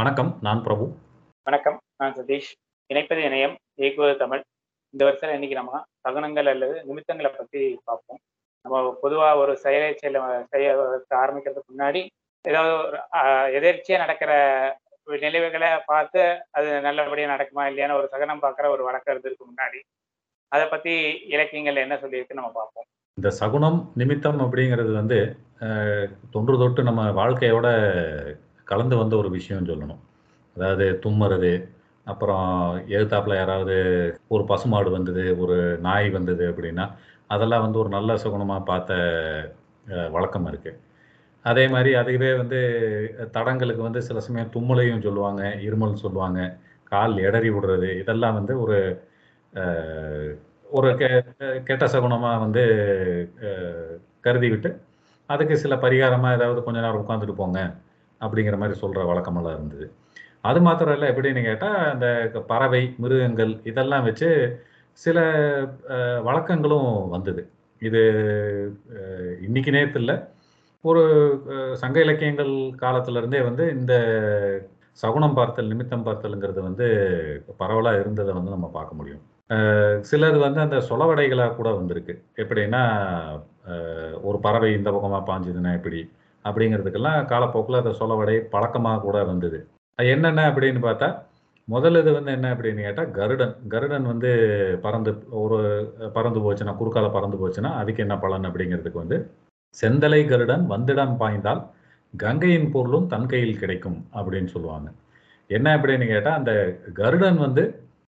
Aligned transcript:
வணக்கம். 0.00 0.28
நான் 0.46 0.60
பிரபு. 0.66 0.84
வணக்கம். 1.46 1.78
நான் 2.00 2.14
சதீஷ். 2.18 2.50
இணைப்பது 2.92 3.22
இணையம், 3.28 3.54
இயக்குவது 3.80 4.14
தமிழ். 4.16 4.42
இந்த 4.94 5.02
வருஷத்துல 5.06 5.32
இன்னைக்கு 5.36 5.56
நம்ம 5.58 5.80
சகுனங்கள் 6.04 6.48
அல்லது 6.52 6.76
நிமித்தங்கள 6.88 7.28
பத்தி 7.38 7.62
பார்ப்போம். 7.84 8.20
நம்ம 8.64 8.78
பொதுவா 9.02 9.28
ஒரு 9.42 9.54
செயலை 9.64 9.90
செல்ல 10.02 10.46
செய்ய 10.48 10.68
ஆரம்பிக்கிறதுக்கு 11.22 11.70
முன்னாடி, 11.72 12.02
ஏதாவது 12.48 12.72
ஒரு 12.86 12.98
எதேர்ச்சியா 13.58 13.96
நடக்கிற 14.04 14.32
நினைவுகள 15.24 15.78
பார்த்து, 15.86 16.22
அது 16.50 16.80
நல்லபடியா 16.80 17.34
நடக்குமா 17.34 17.64
இல்லையான்னு 17.70 17.98
ஒரு 18.00 18.08
சகுனம் 18.08 18.42
பார்க்குற 18.42 18.68
ஒரு 18.68 18.84
வழக்கம் 18.88 19.16
இருந்ததுக்கு 19.16 19.48
முன்னாடி, 19.52 19.80
அத 20.48 20.68
பத்தி 20.68 20.94
இலக்கியங்கள்ல 21.30 21.86
என்ன 21.86 21.98
சொல்லியிருக்குன்னு 22.04 22.40
நம்ம 22.42 22.52
பார்ப்போம். 22.60 22.88
இந்த 23.14 23.30
சகுனம், 23.30 23.80
நிமித்தம் 23.94 24.40
அப்படிங்கிறது 24.40 24.92
வந்து 25.00 25.18
தொன்று 26.30 26.56
தொட்டு 26.58 26.82
நம்ம 26.82 27.10
வாழ்க்கையோட 27.22 27.68
கலந்து 28.70 28.96
வந்த 29.00 29.14
ஒரு 29.22 29.28
விஷயம்னு 29.36 29.70
சொல்லணும். 29.72 30.02
அதாவது 30.56 30.86
தும்முறது, 31.04 31.52
அப்புறம் 32.06 32.46
எழுத்தாப்பில் 32.96 33.40
யாராவது 33.40 33.76
ஒரு 34.34 34.44
பசுமாடு 34.50 34.90
வந்தது, 34.96 35.24
ஒரு 35.42 35.56
நாய் 35.88 36.08
வந்தது 36.16 36.44
அப்படின்னா, 36.52 36.86
அதெல்லாம் 37.30 37.64
வந்து 37.66 37.80
ஒரு 37.82 37.90
நல்ல 37.96 38.12
சுகுணமாக 38.22 38.68
பார்த்த 38.70 38.92
வழக்கம் 40.14 40.48
இருக்குது 40.50 40.78
அதே 41.44 41.64
மாதிரி 41.74 41.90
அதுவே 42.00 42.30
வந்து 42.40 42.58
தடங்களுக்கு 43.36 43.82
வந்து 43.86 44.00
சில 44.08 44.18
சமயம் 44.26 44.50
தும்மலையும் 44.56 45.04
சொல்லுவாங்க, 45.06 45.42
இருமல் 45.68 46.02
சொல்லுவாங்க, 46.02 46.40
கால் 46.92 47.14
எடறி 47.28 47.50
விடுறது, 47.54 47.88
இதெல்லாம் 48.02 48.36
வந்து 48.38 48.54
ஒரு 48.64 48.78
ஒரு 50.70 50.88
கெ 51.00 51.08
கெட்ட 51.68 51.84
சகுனமாக 51.94 52.42
வந்து 52.44 52.62
கருதி 54.26 54.48
விட்டு 54.52 54.70
அதுக்கு 55.30 55.54
சில 55.64 55.74
பரிகாரமாக 55.84 56.36
ஏதாவது 56.38 56.60
கொஞ்ச 56.66 56.78
நேரம் 56.84 57.02
உட்காந்துட்டு 57.02 57.36
போங்க, 57.40 57.60
அப்படிங்கிற 58.24 58.56
மாதிரி 58.62 58.76
சொல்கிற 58.82 59.04
வழக்கமெல்லாம் 59.10 59.56
இருந்தது. 59.58 59.86
அது 60.48 60.58
மாத்திரம் 60.66 60.94
இல்லை 60.96 61.08
எப்படின்னு 61.12 61.42
கேட்டால் 61.46 61.78
அந்த 61.92 62.06
பறவை, 62.52 62.82
மிருகங்கள் 63.02 63.52
இதெல்லாம் 63.70 64.06
வச்சு 64.08 64.28
சில 65.04 65.18
வழக்கங்களும் 66.28 66.92
வந்தது. 67.14 67.42
இது 67.82 68.02
இன்னைக்கு 69.46 69.70
நேரத்தில் 69.76 70.14
ஒரு 70.84 71.02
சங்க 71.82 71.96
இலக்கியங்கள் 72.04 72.52
காலத்திலருந்தே 72.82 73.40
வந்து 73.48 73.64
இந்த 73.78 73.94
சகுனம் 75.02 75.36
பார்த்தல், 75.38 75.70
நிமித்தம் 75.72 76.06
பார்த்தல்ங்கிறது 76.06 76.60
வந்து 76.68 76.86
பரவலாக 77.60 78.00
இருந்ததை 78.02 78.32
வந்து 78.38 78.54
நம்ம 78.54 78.70
பார்க்க 78.76 78.98
முடியும். 79.00 79.22
சிலது 80.08 80.38
வந்து 80.44 80.60
அந்த 80.64 80.78
சொலவடைகளாக 80.88 81.54
கூட 81.54 81.68
வந்திருக்கு. 81.78 82.14
எப்படின்னா, 82.42 82.82
ஒரு 84.28 84.38
பறவை 84.46 84.70
இந்த 84.78 84.88
பக்கமாக 84.96 85.22
பாய்ஞ்சதுன்னா 85.30 85.72
எப்படி? 85.78 86.00
அப்படிங்கிறதுக்கெல்லாம் 86.44 87.24
காலப்போக்கில் 87.24 87.76
அதை 87.76 87.92
சொலவடை 87.92 88.36
பழக்கமாக 88.50 89.00
கூட 89.00 89.24
வந்தது. 89.24 89.58
அது 89.98 90.08
என்னென்ன 90.08 90.50
அப்படின்னு 90.50 90.80
பார்த்தா, 90.80 91.08
முதல் 91.68 91.96
இது 91.96 92.12
வந்து 92.12 92.32
என்ன 92.32 92.54
அப்படின்னு 92.54 92.82
கேட்டால் 92.82 93.10
கருடன். 93.10 93.56
கருடன் 93.68 94.02
வந்து 94.02 94.30
பறந்து 94.82 95.10
ஒரு 95.30 95.58
பறந்து 96.14 96.40
போச்சுன்னா, 96.40 96.74
குறுக்கால 96.76 97.12
பறந்து 97.12 97.36
போச்சுன்னா, 97.38 97.72
அதுக்கு 97.74 98.02
என்ன 98.02 98.18
பலன் 98.18 98.44
அப்படிங்கிறதுக்கு 98.44 98.92
வந்து, 98.92 99.18
"செந்தலை 99.74 100.28
கருடன் 100.28 100.66
வந்திடம் 100.66 101.16
பாய்ந்தால், 101.16 101.62
கங்கையின் 102.16 102.70
பொருளும் 102.70 103.06
தன் 103.06 103.26
கையில் 103.26 103.58
கிடைக்கும்" 103.58 104.06
அப்படின்னு 104.14 104.46
சொல்லுவாங்க. 104.46 104.88
என்ன 105.50 105.76
அப்படின்னு 105.76 106.06
கேட்டால் 106.06 106.34
அந்த 106.34 106.52
கருடன் 106.94 107.38
வந்து 107.38 107.64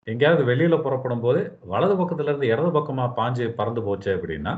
எங்கேயாவது 0.06 0.44
வெளியில 0.44 0.82
புறப்படும்போது, 0.82 1.40
வலது 1.66 1.94
பக்கத்துலேருந்து 1.94 2.44
இடது 2.44 2.70
பக்கமாக 2.70 3.10
பாஞ்சு 3.16 3.48
பறந்து 3.50 3.82
போச்சு 3.82 4.16
அப்படின்னா, 4.16 4.54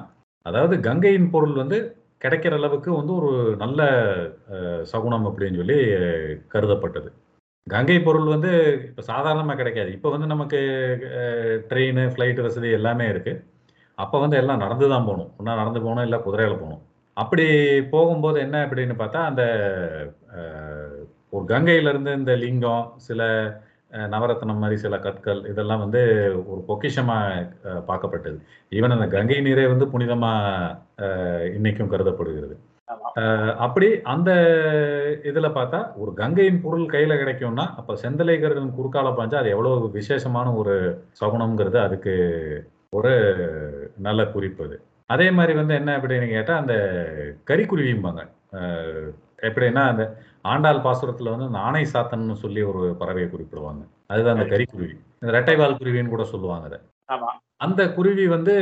அதாவது 0.47 0.81
கங்கையின் 0.81 1.31
பொருள் 1.31 1.53
வந்து 1.53 1.79
கிடைக்கிற 2.25 2.55
அளவுக்கு 2.61 2.91
வந்து 2.99 3.13
ஒரு 3.21 3.33
நல்ல 3.63 3.81
சகுனம் 4.93 5.27
அப்படின்னு 5.29 5.61
சொல்லி 5.61 5.79
கருதப்பட்டது. 6.55 7.11
கங்கை 7.67 7.97
பொருள் 8.07 8.29
வந்து 8.35 8.51
இப்போ 8.89 9.03
சாதாரணமாக 9.11 9.59
கிடைக்காது. 9.61 9.91
இப்போ 9.97 10.09
வந்து 10.15 10.29
நமக்கு 10.35 10.61
ட்ரெயின் 11.03 11.69
ட்ரெயினு, 11.71 12.05
ஃப்ளைட் 12.15 12.41
வசதி 12.47 12.71
எல்லாமே 12.79 13.07
இருக்குது 13.13 13.43
அப்போ 13.99 14.17
வந்து 14.23 14.37
எல்லாம் 14.41 14.63
நடந்து 14.65 14.87
தான் 14.93 15.07
போகணும் 15.09 15.31
ஒன்றா 15.39 15.61
நடந்து 15.61 15.81
போகணும் 15.85 16.07
இல்லை 16.07 16.19
குதிரையில 16.27 16.57
போகணும் 16.63 16.83
அப்படி 17.17 17.47
போகும்போது 17.95 18.39
என்ன 18.45 18.57
அப்படின்னு 18.67 18.95
பார்த்தா, 19.01 19.21
அந்த 19.31 19.43
ஒரு 21.37 21.45
கங்கையிலேருந்து 21.51 22.13
இந்த 22.21 22.33
லிங்கம், 22.45 22.87
சில 23.09 23.21
அ 23.93 24.07
நவரத்தினம் 24.13 24.61
மாரி 24.61 24.77
சில 24.83 24.97
கற்கள் 25.01 25.41
இதெல்லாம் 25.51 25.83
வந்து 25.85 26.01
ஒரு 26.51 26.61
பொக்கிஷமா 26.69 27.17
அ 27.67 27.81
பார்க்கப்பட்டது. 27.89 28.39
ஈவன் 28.73 28.95
அந்த 28.97 29.07
கங்கை 29.15 29.39
நீரே 29.47 29.65
வந்து 29.73 29.87
புனிதமா 29.93 30.33
அ 31.05 31.09
இன்னைக்கும் 31.57 31.93
கருதப்படுகிறது. 31.93 32.55
அப்படி 33.65 33.87
அந்த 34.13 34.31
இதுல 35.31 35.49
பார்த்தா, 35.53 35.81
ஒரு 35.99 36.13
கங்கையின் 36.19 36.61
பொருள் 36.63 36.85
கையில 36.93 37.15
கிடைக்கும்னா, 37.19 37.67
அப்ப 37.81 37.97
செந்தலை 38.03 38.37
கருடன் 38.39 38.77
குறுக்கால 38.77 39.11
பாய்ஞ்சா, 39.17 39.41
அது 39.43 39.53
எவ்வளவு 39.55 39.69
விசேஷமான 39.97 40.49
ஒரு 40.61 40.75
சகுனம்ங்கிறது 41.21 41.81
அதுக்கு 41.85 42.15
ஒரு 42.93 43.13
நல்ல 44.03 44.23
குறிப்பு 44.33 44.63
அது. 44.67 44.77
அதே 45.11 45.29
மாரி 45.33 45.55
வந்து 45.59 45.75
என்ன 45.81 45.91
அப்படின்னு 45.99 46.29
கேட்டா, 46.35 46.55
அந்த 46.63 46.75
கரிக்குருவிம்பாங்க. 47.51 48.23
எப்படின்னா, 49.43 49.83
அந்த 49.89 50.05
ஆண்டாள் 50.45 50.83
பாசுரத்துல 50.83 51.31
வந்து 51.31 51.49
அந்த 51.49 51.59
ஆனை 51.67 51.85
சாத்தன்னு 51.93 52.37
சொல்லி 52.37 52.63
ஒரு 52.71 52.83
பறவைய 53.01 53.27
குறிப்பிடுவாங்க. 53.31 53.83
அதுதான் 54.11 54.35
அந்த 54.37 54.45
சரி. 54.45 54.55
கரிக்குருவி. 54.55 54.91
இந்த 55.23 55.33
ரெட்டைவால் 55.33 55.79
குருவின்னு 55.79 56.09
கூட 56.09 56.25
சொல்லுவாங்க 56.27 56.67
அத. 56.67 56.77
அந்த 57.61 57.83
குருவி 57.95 58.25
வந்து 58.29 58.55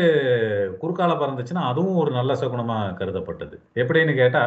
குறுக்கால 0.80 1.12
பறந்துச்சுன்னா, 1.16 1.64
அதுவும் 1.68 1.96
ஒரு 1.96 2.10
நல்ல 2.12 2.32
சகுனமா 2.34 2.78
கருதப்பட்டது. 2.98 3.54
எப்படின்னு 3.76 4.14
கேட்டா, 4.14 4.42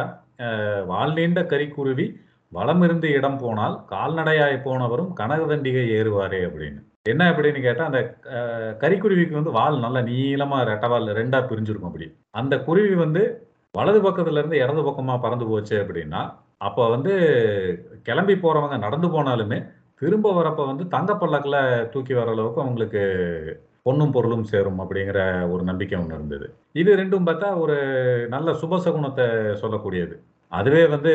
"வால் 0.86 1.14
நீண்ட 1.14 1.40
கரிக்குருவி 1.44 2.06
வலமிருந்து 2.52 3.08
இடம் 3.12 3.38
போனால், 3.38 3.76
கால்நடையாய் 3.86 4.64
போனவரும் 4.64 5.10
கனகதண்டிகை 5.20 5.84
ஏறுவாரே" 5.96 6.40
அப்படின்னு. 6.48 6.80
என்ன 7.06 7.24
அப்படின்னு 7.30 7.60
கேட்டா, 7.60 7.84
அந்த 7.84 8.00
அ 8.34 8.40
கரிக்குருவிக்கு 8.82 9.32
வந்து 9.32 9.52
வால் 9.52 9.78
நல்ல 9.78 9.98
நீளமா 10.04 10.58
ரெட்டை 10.68 10.88
வால் 10.88 11.10
2ஆ 11.14 11.40
பிரிஞ்சிருக்கும் 11.48 11.90
அப்படி. 11.90 12.06
அந்த 12.34 12.54
குருவி 12.62 12.94
வந்து 13.02 13.22
வலது 13.74 14.00
பக்கத்துல 14.02 14.40
இருந்து 14.40 14.56
இடது 14.56 14.82
பக்கமா 14.82 15.20
பறந்து 15.20 15.46
போச்சு 15.46 15.76
அப்படின்னா, 15.82 16.20
அப்ப 16.58 16.88
வந்து 16.88 17.12
கிளம்பி 18.02 18.34
போறவங்க 18.34 18.78
நடந்து 18.78 19.08
போனாலுமே, 19.08 19.58
திரும்ப 19.94 20.32
வரப்ப 20.32 20.66
வந்து 20.66 20.84
தங்க 20.88 21.12
பல்லக்கில் 21.16 21.88
தூக்கி 21.90 22.14
வர 22.14 22.30
அளவுக்கு 22.30 22.60
அவங்களுக்கு 22.60 23.02
பொண்ணும் 23.86 24.12
பொருளும் 24.12 24.44
சேரும் 24.44 24.78
அப்படிங்கிற 24.80 25.20
ஒரு 25.50 25.62
நம்பிக்கை 25.62 25.96
ஒன்று 25.98 26.14
இருந்தது. 26.14 26.46
இது 26.72 26.90
ரெண்டும் 26.96 27.26
பார்த்தா 27.26 27.48
ஒரு 27.58 27.76
நல்ல 28.28 28.52
சுபசகுணத்தை 28.52 29.26
சொல்லக்கூடியது. 29.62 30.14
அதுவே 30.52 30.82
வந்து 30.86 31.12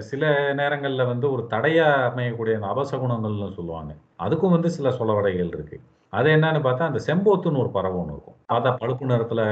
சில 0.00 0.52
நேரங்களில் 0.52 1.04
வந்து 1.04 1.26
ஒரு 1.32 1.42
தடையா 1.50 1.86
அமையக்கூடிய 2.10 2.54
அந்த 2.58 2.68
அபசகுணங்கள்னு 2.74 3.56
சொல்லுவாங்க. 3.58 3.92
அதுக்கும் 4.24 4.54
வந்து 4.56 4.70
சில 4.70 4.90
சொலவடைகள் 4.90 5.52
இருக்கு. 5.56 5.78
அது 6.12 6.28
என்னன்னு 6.30 6.60
பார்த்தா, 6.66 6.90
அந்த 6.90 7.00
செம்போத்துன்னு 7.06 7.62
ஒரு 7.64 7.70
பறவை 7.70 7.96
ஒன்று 8.00 8.14
இருக்கும். 8.16 8.38
பார்த்தா 8.52 8.70
பழுப்பு 8.76 9.06
நிறத்தில் 9.06 9.44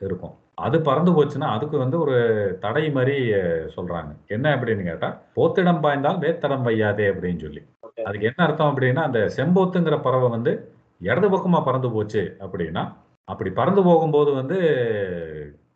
இருக்கும். 0.00 0.34
அது 0.60 0.76
பறந்து 0.80 1.10
போச்சுன்னா, 1.12 1.48
அதுக்கு 1.50 1.78
வந்து 1.78 1.96
ஒரு 2.00 2.16
தடை 2.60 2.84
மாரி 2.90 3.16
சொல்றாங்க. 3.76 4.10
என்ன 4.28 4.56
அப்படின்னு 4.56 4.84
கேட்டா, 4.84 5.08
"போத்திடம் 5.36 5.82
பாய்ந்தால் 5.82 6.20
வேத்தடம் 6.20 6.66
வையாதே" 6.66 7.06
அப்படின்னு 7.10 7.40
சொல்லி. 7.40 7.62
அதுக்கு 8.04 8.26
என்ன 8.26 8.40
அர்த்தம் 8.44 8.70
அப்படின்னா, 8.70 9.02
அந்த 9.02 9.20
செம்போத்துங்கிற 9.36 9.98
பறவை 10.02 10.28
வந்து 10.28 10.52
இடது 11.00 11.28
பக்கமா 11.28 11.64
பறந்து 11.64 11.90
போச்சு 11.90 12.22
அப்படின்னா, 12.40 12.84
அப்படி 13.28 13.50
பறந்து 13.52 13.82
போகும்போது 13.82 14.30
வந்து 14.32 14.58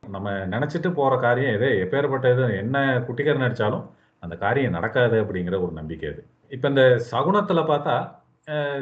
நம்ம 0.08 0.28
நெனச்சுட்டு 0.46 0.94
போற 0.94 1.16
காரியம் 1.18 1.54
எது 1.54 1.68
எப்பேர்ப்பட்ட 1.78 2.32
இது 2.32 2.56
என்ன 2.56 2.76
குட்டிக்கரணம் 3.06 3.46
அடிச்சாலும், 3.46 3.84
அந்த 4.22 4.36
காரியம் 4.36 4.72
நடக்காது 4.72 5.16
அப்படிங்கிற 5.22 5.56
ஒரு 5.62 5.72
நம்பிக்கை 5.72 6.08
அது. 6.08 6.22
இப்ப 6.50 6.68
இந்த 6.68 6.82
சகுனத்துல 7.10 7.60
பார்த்தா, 7.64 7.96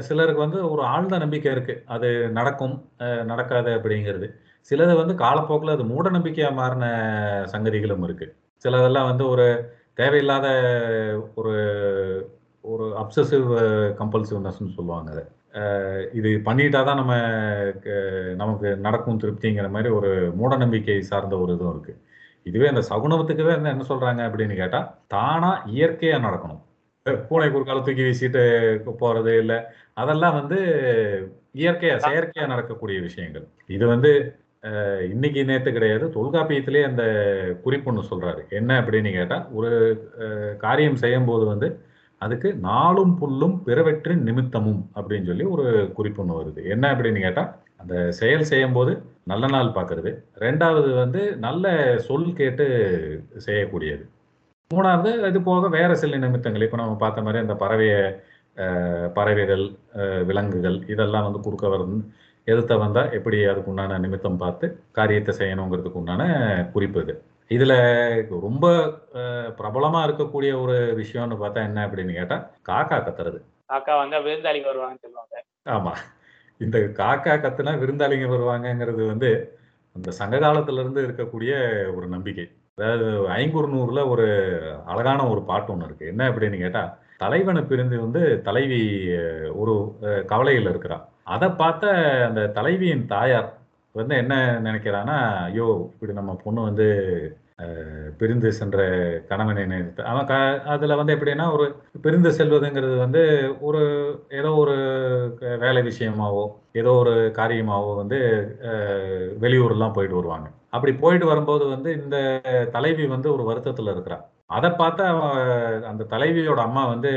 சிலருக்கு 0.00 0.40
வந்து 0.40 0.70
ஒரு 0.70 0.82
ஆழ்ந்த 0.86 1.18
நம்பிக்கை 1.18 1.52
இருக்கு. 1.52 1.74
அது 1.86 2.08
நடக்கும், 2.30 2.74
நடக்காது 3.24 3.70
அப்படிங்கிறது. 3.72 4.26
சிலது 4.70 4.94
வந்து 5.00 5.14
காலப்போக்கில் 5.24 5.74
அது 5.76 5.84
மூட 5.92 6.06
நம்பிக்கையா 6.16 6.50
மாறின 6.60 6.86
சங்கதிகளும் 7.52 8.04
இருக்கு. 8.08 8.26
சிலதெல்லாம் 8.64 9.10
வந்து 9.10 9.24
ஒரு 9.34 9.46
தேவையில்லாத 10.00 10.46
ஒரு 11.40 11.54
ஒரு 12.64 12.84
அப்சசிவ் 13.02 13.48
கம்பல்சிவ்னஸ்ன்னு 14.00 14.76
சொல்லுவாங்க 14.76 15.10
அதை 15.14 15.24
இது 16.18 16.28
பண்ணிட்டா 16.46 16.80
தான் 16.88 17.00
நம்ம 17.00 17.14
நமக்கு 18.42 18.68
நடக்கும் 18.86 19.20
திருப்திங்கிற 19.22 19.68
மாதிரி 19.74 19.88
ஒரு 19.98 20.10
மூட 20.40 20.52
நம்பிக்கை 20.62 20.96
சார்ந்த 21.10 21.34
ஒரு 21.44 21.54
இதுவும் 21.56 21.72
இருக்கு. 21.74 21.94
இதுவே 22.46 22.70
அந்த 22.72 22.82
சகுனத்துக்கவே 22.90 23.52
வந்து 23.56 23.72
என்ன 23.72 23.84
சொல்றாங்க 23.90 24.20
அப்படின்னு 24.28 24.54
கேட்டா, 24.60 24.80
தானா 25.14 25.50
இயற்கையா 25.74 26.16
நடக்கணும். 26.26 26.62
பூனை 27.28 27.48
குறுக்கால 27.50 27.82
தூக்கி 27.86 28.04
வீசிட்டு 28.06 28.42
போறது, 29.02 29.32
இல்லை 29.42 29.58
அதெல்லாம் 30.02 30.38
வந்து 30.40 30.58
இயற்கையா, 31.60 31.94
செயற்கையா 32.06 32.46
நடக்கக்கூடிய 32.52 32.98
விஷயங்கள். 33.08 33.46
இது 33.76 33.84
வந்து 33.94 34.12
இன்னைக்கு 35.12 35.40
நேற்று 35.44 35.70
கிடையாது. 35.72 36.04
தொல்காப்பியத்திலே 36.16 36.80
அந்த 36.88 37.04
குறிப்பு 37.64 38.02
சொல்றாரு. 38.10 38.42
என்ன 38.50 38.70
அப்படின்னு 38.80 39.10
கேட்டா, 39.12 39.38
ஒரு 39.52 39.70
காரியம் 40.58 40.96
செய்யும்போது 40.96 41.44
வந்து, 41.44 41.68
அதுக்கு 42.20 42.48
"நாளும் 42.68 43.14
புல்லும் 43.20 43.56
பிறவற்றின் 43.66 44.22
நிமித்தமும்" 44.22 44.82
அப்படின்னு 44.96 45.28
சொல்லி 45.30 45.46
ஒரு 45.54 45.64
குறிப்பொன்று 45.98 46.34
வருது. 46.40 46.60
என்ன 46.74 46.84
அப்படின்னு 46.94 47.20
கேட்டா, 47.20 47.44
அந்த 47.76 47.94
செயல் 48.12 48.48
செய்யும்போது 48.52 48.92
நல்ல 49.24 49.44
நாள் 49.46 49.74
பார்க்கறது 49.78 50.10
ரெண்டாவது 50.40 50.90
வந்து 50.94 51.22
நல்ல 51.38 51.66
சொல் 52.08 52.30
கேட்டு 52.32 52.64
செய்யக்கூடியது. 53.46 54.04
மூணாவது 54.70 55.10
இது 55.30 55.40
போக 55.42 55.68
வேற 55.68 55.90
சில 55.94 56.16
நிமித்தங்கள் 56.16 56.64
இப்போ 56.66 56.78
நம்ம 56.80 56.94
பார்த்த 56.96 57.24
மாதிரி 57.26 57.40
அந்த 57.44 57.54
பறவைய 57.64 57.94
பறவைகள் 59.16 59.64
விலங்குகள் 60.26 60.78
இதெல்லாம் 60.88 61.26
வந்து 61.26 61.40
குறுக்க 61.40 61.66
வருது 61.68 61.96
எதிர்த்த 62.46 62.74
வந்தா 62.78 63.02
எப்படி 63.16 63.38
அதுக்கு 63.46 63.70
உண்டான 63.70 63.98
நிமித்தம் 63.98 64.38
பார்த்து 64.38 64.66
காரியத்தை 64.92 65.32
செய்யணுங்கிறதுக்கு 65.36 66.00
உண்டான 66.00 66.22
குறிப்பு 66.72 67.00
இது. 67.04 67.14
இதுல 67.50 67.74
ரொம்ப 68.44 68.66
அஹ், 69.20 69.50
பிரபலமா 69.58 70.00
இருக்கக்கூடிய 70.06 70.52
ஒரு 70.62 70.76
விஷயம்னு 71.00 71.36
பார்த்தா 71.40 71.66
என்ன 71.68 71.86
அப்படின்னு 71.86 72.14
கேட்டா 72.14 72.36
காக்கா 72.62 72.98
கத்துறது. 72.98 73.38
காக்கா 73.70 73.94
வந்தா 73.98 74.18
விருந்தாளிங்க 74.24 74.68
வருவாங்கன்னு 74.68 75.04
சொல்லுவாங்க. 75.04 75.36
ஆமா. 75.68 75.92
இந்த 76.60 76.78
காக்கா 76.98 77.34
கத்துனா 77.38 77.72
விருந்தாளிங்க 77.80 78.26
வருவாங்கங்கிறது 78.32 79.02
வந்து 79.08 79.30
அந்த 79.96 80.10
சங்க 80.18 80.36
காலத்துல 80.38 80.82
இருந்து 80.82 81.00
இருக்கக்கூடிய 81.06 81.52
ஒரு 81.96 82.06
நம்பிக்கை. 82.08 82.46
அதாவது 82.78 83.06
ஐங்குறுநூறுல 83.34 84.00
ஒரு 84.08 84.26
அழகான 84.86 85.20
ஒரு 85.30 85.42
பாட்டு 85.44 85.72
ஒன்று 85.72 85.88
இருக்கு. 85.88 86.10
என்ன 86.12 86.22
அப்படின்னு 86.30 86.58
கேட்டா 86.58 86.82
தலைவனை 87.20 87.62
பிரிந்து 87.64 87.96
வந்து 88.00 88.20
தலைவி 88.46 88.78
ஒரு 89.58 89.74
கவலையில் 90.26 90.70
இருக்கிறா 90.70 90.98
அதை 91.26 91.48
பார்த்த 91.50 91.90
அந்த 92.28 92.40
தலைவியின் 92.56 93.06
தாயார் 93.06 93.50
வந்து 93.94 94.14
என்ன 94.16 94.34
நினைக்கிறான்னா 94.64 95.16
ஐயோ 95.44 95.68
இப்படி 95.92 96.12
நம்ம 96.12 96.32
பொண்ணு 96.44 96.60
வந்து 96.62 96.86
பிரிந்து 98.18 98.48
சென்ற 98.52 98.78
கணவனை 99.28 99.62
நினைத்து 99.66 100.02
அவன் 100.02 100.26
க 100.26 100.34
அதில் 100.66 100.96
வந்து 100.96 101.14
எப்படின்னா 101.16 101.46
ஒரு 101.52 101.66
பிரிந்து 102.00 102.30
செல்வதுங்கிறது 102.30 102.96
வந்து 102.96 103.22
ஒரு 103.60 103.82
ஏதோ 104.30 104.50
ஒரு 104.54 104.74
வேலை 105.58 105.82
விஷயமாவோ 105.82 106.44
ஏதோ 106.72 106.92
ஒரு 106.92 107.14
காரியமாவோ 107.38 107.92
வந்து 107.96 108.18
வெளியூர்லாம் 109.40 109.94
போயிட்டு 109.96 110.18
வருவாங்க. 110.20 110.48
அப்படி 110.70 110.92
போயிட்டு 110.94 111.26
வரும்போது 111.26 111.64
வந்து 111.66 111.90
இந்த 112.02 112.16
தலைவி 112.72 113.06
வந்து 113.06 113.28
ஒரு 113.34 113.44
வருத்தத்தில் 113.44 113.92
இருக்கிறா. 113.94 114.18
அதை 114.46 114.70
பார்த்தா 114.70 115.04
அந்த 115.90 116.02
தலைவியோட 116.10 116.60
அம்மா 116.68 116.82
வந்து 116.86 117.12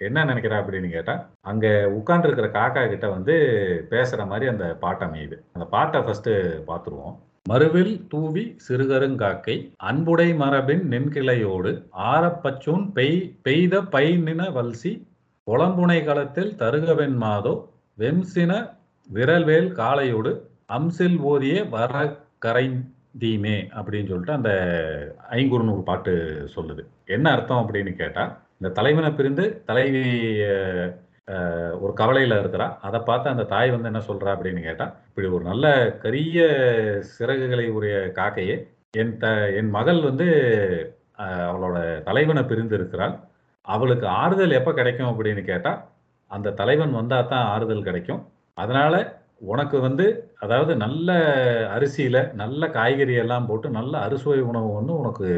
என்ன 0.00 0.24
நினைக்கிறா 0.24 0.58
அப்படின்னு 0.60 0.88
கேட்டா 0.90 1.14
அங்க 1.40 1.66
உட்கார்ந்து 1.98 2.28
இருக்கிற 2.28 2.48
காக்கா 2.48 2.82
கிட்ட 2.88 3.08
வந்து 3.08 3.34
பேசுற 3.90 4.26
மாதிரி 4.26 4.46
அந்த 4.50 4.66
பாட்டு 4.74 5.04
அமையுது. 5.06 5.36
அந்த 5.52 5.66
பாட்டை 5.66 6.00
ஃபர்ஸ்ட் 6.02 6.30
பார்த்துருவோம் 6.68 7.16
மறுவில் 7.48 7.92
தூவி 8.08 8.44
சிறுகருங்காக்கை 8.68 9.56
அன்புடை 9.90 10.28
மரபின் 10.36 10.84
நென்கிளையோடு 10.92 11.70
ஆரப்பச்சூன் 12.12 12.84
பெய் 12.96 13.18
பெய்த 13.42 13.82
பை 13.94 14.06
நின 14.18 14.42
வல்சி 14.56 14.92
புலம்புனை 15.46 16.04
களத்தில் 16.04 16.56
தருகவெண் 16.56 17.16
மாதோ 17.16 17.54
வெம்சின 17.98 18.52
விரல்வேல் 19.08 19.70
காளையோடு 19.80 20.32
அம்சில் 20.76 21.18
ஓதிய 21.30 21.68
வர 21.68 21.94
கரைந்தீமே 22.46 23.56
அப்படின்னு 23.78 24.10
சொல்லிட்டு 24.12 24.38
அந்த 24.38 24.52
ஐங்குறுநூறு 25.30 25.82
பாட்டு 25.82 26.12
சொல்லுது. 26.54 26.82
என்ன 27.06 27.26
அர்த்தம் 27.30 27.62
அப்படின்னு 27.62 27.92
கேட்டா 27.94 28.24
இந்த 28.60 28.70
தலைவனை 28.78 29.10
பிரிந்து 29.18 29.44
தலைவி 29.68 30.00
ஒரு 31.82 31.92
கவலையில 32.00 32.38
இருக்கிறா. 32.42 32.66
அதை 32.86 32.98
பார்த்து 33.08 33.26
அந்த 33.32 33.44
தாய் 33.52 33.72
வந்து 33.74 33.88
என்ன 33.90 34.00
சொல்றா 34.08 34.30
அப்படின்னு 34.34 34.62
கேட்டா 34.66 34.86
இப்படி 35.10 35.26
ஒரு 35.36 35.44
நல்ல 35.50 35.66
கரிய 36.02 36.38
சிறகுகளை 37.14 37.66
உடைய 37.76 37.94
காக்கையே 38.18 38.56
என் 39.02 39.14
த 39.22 39.26
என் 39.58 39.70
மகள் 39.76 40.00
வந்து 40.08 40.26
அவளோட 41.48 41.76
தலைவனை 42.08 42.42
பிரிந்து 42.50 42.76
இருக்கிறாள் 42.78 43.14
அவளுக்கு 43.66 44.06
ஆறுதல் 44.22 44.56
எப்போ 44.58 44.72
கிடைக்கும் 44.80 45.10
அப்படின்னு 45.12 45.44
கேட்டா 45.50 45.72
அந்த 46.30 46.54
தலைவன் 46.60 46.92
வந்தா 47.00 47.18
தான் 47.32 47.48
ஆறுதல் 47.54 47.86
கிடைக்கும். 47.88 48.20
அதனால 48.58 48.94
உனக்கு 49.52 49.76
வந்து 49.86 50.06
அதாவது 50.44 50.72
நல்ல 50.84 51.08
அரிசியில 51.76 52.18
நல்ல 52.42 52.62
காய்கறி 52.76 53.14
எல்லாம் 53.24 53.48
போட்டு 53.50 53.68
நல்ல 53.78 53.94
அறுசுவை 54.06 54.40
உணவு 54.50 54.70
வந்து 54.78 54.92
உனக்கு 55.02 55.28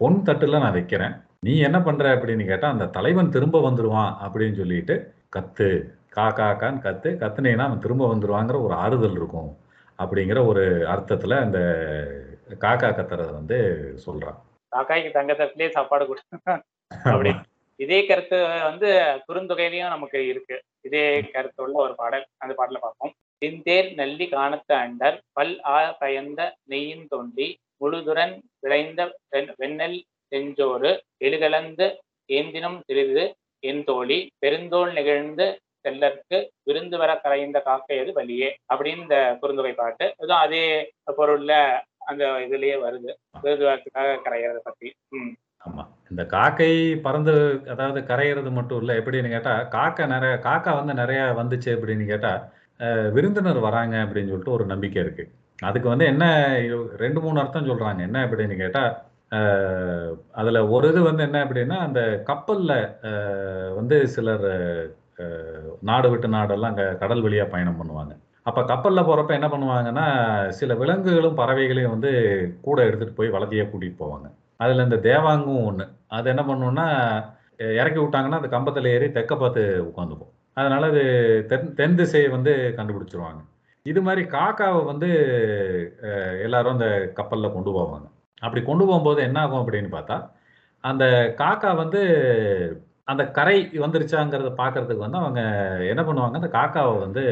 பொன் 0.00 0.18
தட்டுல 0.28 0.60
நான் 0.64 0.76
வைக்கிறேன். 0.78 1.14
நீ 1.46 1.58
என்ன 1.58 1.80
பண்ற 1.80 2.16
அப்படின்னு 2.16 2.46
கேட்டா 2.46 2.68
அந்த 2.68 2.86
தலைவன் 2.86 3.30
திரும்ப 3.30 3.70
வந்துருவான் 3.70 4.14
அப்படின்னு 4.24 4.56
சொல்லிட்டு 4.56 5.12
கத்து. 5.36 5.90
கா 6.08 6.32
காக்கான்னு 6.34 6.80
கத்து. 6.80 7.16
கத்துனீங்கன்னா 7.16 7.58
அவன் 7.58 7.78
திரும்ப 7.78 8.14
வந்துருவாங்கிற 8.14 8.62
ஒரு 8.62 8.74
ஆறுதல் 8.74 9.10
இருக்கும் 9.10 9.56
அப்படிங்கிற 9.98 10.46
ஒரு 10.46 10.64
அர்த்தத்துல 10.66 11.38
அந்த 11.40 11.58
காக்கா 12.60 12.90
கத்துறத 12.90 13.32
வந்து 13.32 13.58
சொல்றான். 14.06 14.34
காக்காய்க்கு 14.76 15.12
தங்கத்தட்டிலே 15.12 15.68
சாப்பாடு 15.68 16.06
கொடுத்து 16.06 16.62
அப்படி. 17.04 17.34
இதே 17.76 18.06
கருத்து 18.06 18.46
வந்து 18.62 19.20
குறுந்தொகையிலையும் 19.28 19.88
நமக்கு 19.88 20.28
இருக்கு. 20.28 20.62
இதே 20.80 21.20
கருத்து 21.20 21.62
உள்ள 21.62 21.82
ஒரு 21.82 21.94
பாடல். 21.94 22.26
அந்த 22.36 22.54
பாடல 22.54 22.78
பார்ப்போம். 22.80 23.12
திந்தேர் 23.44 23.94
நல்லி 23.94 24.28
காணத்த 24.28 24.76
அண்டர் 24.76 25.20
பல் 25.32 25.64
ஆ 25.64 25.92
பயந்த 25.92 26.54
நெய்யின் 26.70 27.06
தொண்டி 27.10 27.54
முழுதுரன் 27.80 28.40
விளைந்த 28.58 29.18
வெண்- 29.32 29.54
வெண்ணெல் 29.56 30.02
செஞ்சோறு 30.32 30.90
எழுகலந்து 31.20 31.86
ஏந்தினும் 32.28 32.78
சிறிது 32.86 33.24
என் 33.62 33.84
தோழி 33.84 34.18
பெருந்தோள் 34.42 34.92
நிகழ்ந்து 34.92 35.46
செல்லற்கு 35.84 36.36
விருந்து 36.66 36.96
வர 36.98 37.10
கரைந்த 37.16 37.58
காக்கையது 37.62 38.10
வலியே 38.12 38.48
அப்படின்னு 38.70 39.02
இந்த 39.02 39.18
குறுந்தொகை 39.42 39.74
பாட்டு. 39.74 40.06
அதுவும் 40.16 40.40
அதே 40.40 40.62
பொருள்ல 41.18 41.52
அந்த 42.06 42.24
இதுலயே 42.44 42.76
வருது. 42.82 43.10
விருந்து 43.42 43.66
வரத்துக்காக 43.66 44.16
கரையறத 44.24 44.58
பத்தி. 44.64 44.88
ஆமா. 45.62 45.82
இந்த 46.10 46.22
காக்கை 46.32 46.70
பறந்து 47.00 47.32
அதாவது 47.70 48.00
கரையிறது 48.10 48.50
மட்டும் 48.52 48.80
இல்லை 48.80 48.94
எப்படின்னு 49.00 49.30
கேட்டா 49.30 49.54
காக்கா 49.72 50.04
நிறைய 50.12 50.34
காக்கா 50.44 50.72
வந்து 50.76 50.94
நிறைய 50.94 51.20
வந்துச்சு 51.38 51.70
அப்படின்னு 51.74 52.06
கேட்டா 52.06 52.32
அஹ், 52.80 53.08
விருந்தினர் 53.12 53.58
வராங்க 53.60 53.96
அப்படின்னு 54.04 54.30
சொல்லிட்டு 54.30 54.56
ஒரு 54.56 54.64
நம்பிக்கை 54.66 55.00
இருக்கு. 55.02 55.24
அதுக்கு 55.58 55.88
வந்து 55.88 56.06
என்ன 56.06 56.24
ரெண்டு 56.96 57.20
மூணு 57.20 57.38
அர்த்தம் 57.40 57.68
சொல்றாங்க. 57.68 58.00
என்ன 58.02 58.18
அப்படின்னு 58.26 58.56
கேட்டா 58.58 58.82
அதில் 60.40 60.68
ஒரு 60.74 60.86
இது 60.92 61.00
வந்து 61.08 61.22
என்ன 61.28 61.38
அப்படின்னா 61.46 61.76
அந்த 61.86 62.00
கப்பலில் 62.28 62.76
வந்து 63.78 63.96
சிலர் 64.14 64.46
நாடு 65.88 66.08
விட்டு 66.12 66.28
நாடெல்லாம் 66.36 66.72
அங்கே 66.72 66.86
கடல் 67.02 67.24
வழியாக 67.24 67.52
பயணம் 67.54 67.78
பண்ணுவாங்க. 67.80 68.12
அப்போ 68.48 68.60
கப்பலில் 68.72 69.06
போகிறப்ப 69.08 69.32
என்ன 69.38 69.48
பண்ணுவாங்கன்னா 69.52 70.06
சில 70.58 70.74
விலங்குகளும் 70.82 71.38
பறவைகளையும் 71.40 71.94
வந்து 71.94 72.12
கூட 72.66 72.78
எடுத்துகிட்டு 72.88 73.18
போய் 73.18 73.34
வளர்த்தியா 73.36 73.64
கூட்டிகிட்டு 73.70 74.02
போவாங்க. 74.02 74.28
அதில் 74.64 74.86
இந்த 74.86 74.98
தேவாங்கும் 75.08 75.64
ஒன்று 75.70 75.86
அது 76.16 76.26
என்ன 76.32 76.42
பண்ணுன்னா 76.50 76.86
இறக்கி 77.80 78.00
விட்டாங்கன்னா 78.02 78.40
அந்த 78.40 78.50
கம்பத்தில் 78.54 78.92
ஏறி 78.94 79.08
தெக்க 79.18 79.34
பார்த்து 79.36 79.62
உட்காந்துக்கும். 79.90 80.32
அதனால 80.60 80.82
அது 80.92 81.02
தென் 81.50 81.74
தென் 81.80 81.98
திசையை 82.00 82.28
வந்து 82.36 82.52
கண்டுபிடிச்சிருவாங்க. 82.78 83.40
இது 83.86 84.00
மாதிரி 84.06 84.22
காக்காவை 84.36 84.80
வந்து 84.90 85.08
எல்லாரும் 86.46 86.76
அந்த 86.76 86.88
கப்பலில் 87.18 87.54
கொண்டு 87.56 87.70
போவாங்க. 87.78 88.06
அப்படி 88.42 88.62
கொண்டு 88.64 88.84
போகும்போது 88.86 89.20
என்ன 89.22 89.38
ஆகும் 89.40 89.62
அப்படின்னு 89.62 89.90
பார்த்தா 89.94 90.16
அந்த 90.84 91.04
காக்கா 91.38 91.70
வந்து 91.76 92.00
அந்த 93.12 93.22
கரை 93.36 93.56
வந்துருச்சாங்கிறத 93.84 94.50
பார்க்கறதுக்கு 94.60 95.04
வந்து 95.04 95.18
அவங்க 95.22 95.40
என்ன 95.92 96.02
பண்ணுவாங்க? 96.02 96.38
அந்த 96.40 96.50
காக்காவை 96.58 96.94
வந்து 96.98 97.22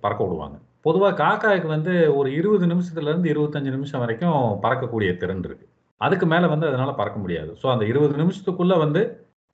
பறக்க 0.00 0.20
விடுவாங்க. 0.24 0.56
பொதுவாக 0.86 1.18
காக்காவுக்கு 1.24 1.68
வந்து 1.76 1.92
ஒரு 2.18 2.28
இருபது 2.32 2.66
நிமிஷத்துலேருந்து 2.66 3.30
இருபத்தஞ்சு 3.32 3.70
நிமிஷம் 3.76 4.02
வரைக்கும் 4.04 4.38
பறக்கக்கூடிய 4.64 5.10
திறன் 5.16 5.44
இருக்கு. 5.48 5.66
அதுக்கு 6.00 6.26
மேலே 6.26 6.46
வந்து 6.46 6.68
அதனால 6.70 6.90
பறக்க 6.92 7.18
முடியாது. 7.18 7.50
ஸோ 7.62 7.66
அந்த 7.74 7.84
இருபது 7.92 8.14
நிமிஷத்துக்குள்ளே 8.22 8.78
வந்து 8.78 9.02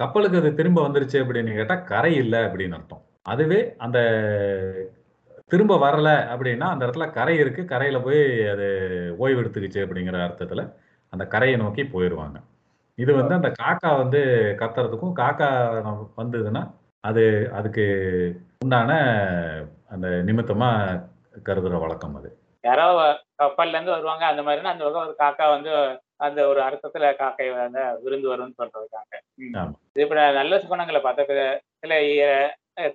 கப்பலுக்கு 0.01 0.41
அது 0.43 0.51
திரும்ப 0.55 0.79
வந்துருச்சு 0.89 1.19
அப்படின்னு 1.23 1.57
கேட்டால் 1.59 1.85
கரை 1.93 2.13
இல்லை 2.15 2.41
அப்படின்னு 2.49 2.77
அர்த்தம். 2.79 3.03
அதுவே 3.33 3.61
அந்த 3.87 3.99
திரும்ப 5.53 5.75
வரலை 5.87 6.17
அப்படின்னா 6.35 6.67
அந்த 6.73 6.83
இடத்துல 6.87 7.07
கரை 7.19 7.35
இருக்குது 7.43 7.71
கரையில் 7.73 8.05
போய் 8.07 8.23
அது 8.55 8.67
ஓய்வு 9.19 9.41
எடுத்துக்கிச்சு 9.43 9.81
அப்படிங்கிற 9.87 10.19
அர்த்தத்தில் 10.29 10.65
அந்த 11.15 11.25
கரையை 11.33 11.57
நோக்கி 11.57 11.83
போயிடுவாங்க 11.95 12.39
இது 12.99 13.13
வந்து 13.15 13.35
அந்த 13.35 13.51
காக்கா 13.61 13.91
வந்து 14.03 14.21
கத்துறதுக்கும் 14.61 15.19
காக்கா 15.21 15.49
வந்ததுன்னா 16.21 16.63
அது 17.05 17.23
அதுக்கு 17.53 17.85
உண்டான 18.65 18.93
அந்த 19.95 20.07
நிமித்தமா 20.29 20.69
கருதுற 21.47 21.79
வழக்கம் 21.83 22.17
அது. 22.19 22.29
யாரோ 22.65 22.85
கப்பல்ல 23.41 23.75
இருந்து 23.77 23.95
வருவாங்க. 23.95 24.25
அந்த 24.27 24.43
மாதிரினா 24.43 24.73
அந்த 24.75 24.85
பக்கம் 24.85 25.07
ஒரு 25.07 25.15
காக்கா 25.23 25.47
வந்து 25.55 25.73
அந்த 26.27 26.41
ஒரு 26.51 26.61
அர்த்தத்துல 26.61 27.07
காக்கை 27.19 27.47
வந்து 27.55 27.83
விருந்து 28.05 28.29
வரும்னு. 28.33 28.69
இது 29.91 30.05
இப்ப 30.05 30.15
நல்ல 30.39 30.57
சுகுணங்களை 30.63 31.01
பார்த்த 31.03 31.49
சில 31.83 31.95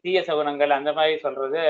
தீய 0.04 0.20
சகுனங்கள் 0.28 0.78
அந்த 0.78 0.92
மாதிரி 0.94 1.18
சொல்றது 1.26 1.62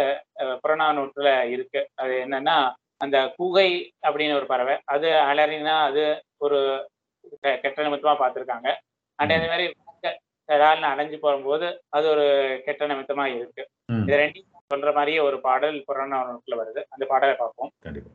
புறநானூற்றுல 0.63 1.32
இருக்கு. 1.56 1.82
அது 1.96 2.13
என்னன்னா 2.25 2.58
அந்த 3.03 3.18
கூகை 3.38 3.70
அப்படின்னு 4.08 4.38
ஒரு 4.39 4.48
பறவை. 4.51 4.75
அது 4.94 5.10
அலறினா 5.29 5.75
அது 5.89 6.03
ஒரு 6.46 6.60
கெட்ட 7.63 7.77
நிமித்தமா 7.86 8.15
பார்த்திருக்காங்க. 8.22 8.70
அண்ட் 9.20 9.34
அதே 9.36 9.48
மாதிரி 9.51 9.65
செடால்னு 10.50 10.91
அடைஞ்சு 10.91 11.18
போகும்போது 11.24 11.68
அது 11.96 12.06
ஒரு 12.13 12.25
கெட்ட 12.65 12.84
நிமித்தமா 12.91 13.25
இருக்கு. 13.36 13.63
இது 14.03 14.20
ரெண்டையும் 14.22 14.48
சொல்ற 14.74 14.89
மாதிரியே 14.98 15.20
ஒரு 15.27 15.38
பாடல் 15.46 15.77
புறநானூற்றுல 15.88 16.58
வருது. 16.62 16.82
அந்த 16.94 17.03
பாடலை 17.12 17.36
பார்ப்போம். 17.41 17.72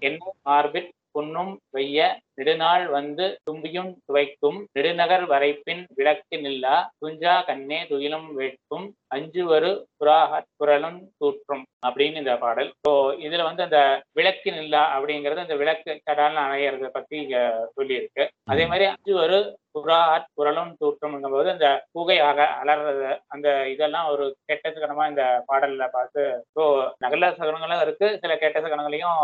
என்ன 0.09 0.33
மார்பில் 0.49 0.91
புண்ணும் 1.17 1.53
வெய்ய 1.76 2.09
நெடுநாள் 2.38 2.85
வந்து 2.95 3.25
தும்பியும் 3.47 3.91
துவைக்கும் 4.07 4.59
நெடுநகர் 4.76 5.25
வரைப்பின் 5.31 5.83
விளக்கு 5.99 6.37
நில்லா 6.43 6.75
துஞ்சா 7.00 7.35
கண்ணே 7.49 7.81
துயிலும் 7.91 8.29
வேட்கும் 8.38 8.87
அஞ்சுவரு 9.14 9.71
புறாகத் 10.00 10.50
புரளும் 10.61 11.00
தூற்றும் 11.19 11.64
அப்படின்னு 11.87 12.21
இந்த 12.21 12.35
பாடல். 12.38 12.71
ஸோ 12.85 12.93
இதுல 13.25 13.45
வந்து 13.49 13.62
அந்த 13.67 13.81
விளக்கு 14.19 14.50
நில்லா 14.53 14.83
அப்படிங்கிறது 14.95 15.45
அந்த 15.45 15.57
விளக்கு 15.61 15.93
கடால் 16.09 16.41
அணையறத 16.43 16.88
பத்தி 16.93 17.14
இங்க 17.23 17.37
சொல்லியிருக்கு. 17.76 18.25
அதே 18.50 18.64
மாதிரி 18.67 18.87
அஞ்சுவரு 18.91 19.38
புறாத் 19.76 20.26
புரளும் 20.38 20.73
தூற்றும்ங்கும் 20.81 21.35
போது 21.35 21.49
அந்த 21.53 21.69
புகையாக 21.95 22.41
அலறது 22.61 23.07
அந்த 23.35 23.47
இதெல்லாம் 23.73 24.11
ஒரு 24.12 24.25
கெட்டதுக்கணமா 24.49 25.05
இந்த 25.09 25.23
பாடல்ல 25.49 25.87
பார்த்து 25.95 26.25
ஸோ 26.57 26.64
நல்ல 27.05 27.31
சகனங்களும் 27.33 27.83
இருக்கு 27.83 28.09
சில 28.23 28.35
கெட்ட 28.37 28.59
சகனங்களையும் 28.61 29.19